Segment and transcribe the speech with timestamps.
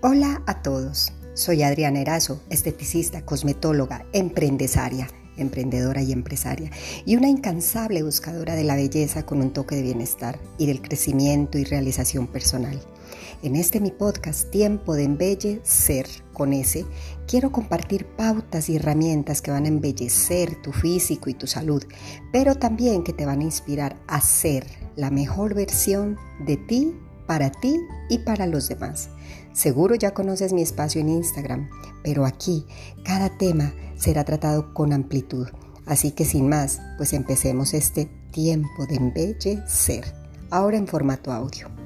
[0.00, 6.70] Hola a todos, soy Adriana Erazo, esteticista, cosmetóloga, emprendesaria, emprendedora y empresaria,
[7.04, 11.58] y una incansable buscadora de la belleza con un toque de bienestar y del crecimiento
[11.58, 12.80] y realización personal.
[13.42, 16.86] En este mi podcast Tiempo de Embellecer con ese,
[17.26, 21.82] quiero compartir pautas y herramientas que van a embellecer tu físico y tu salud,
[22.32, 26.94] pero también que te van a inspirar a ser la mejor versión de ti
[27.28, 29.10] para ti y para los demás.
[29.52, 31.68] Seguro ya conoces mi espacio en Instagram,
[32.02, 32.66] pero aquí
[33.04, 35.46] cada tema será tratado con amplitud.
[35.86, 40.04] Así que sin más, pues empecemos este tiempo de embellecer,
[40.50, 41.77] ahora en formato audio.